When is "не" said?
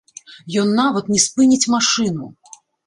1.13-1.21